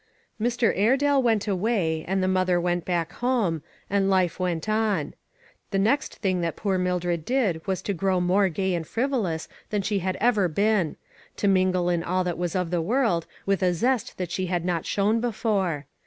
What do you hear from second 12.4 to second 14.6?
of the world, with a zest that she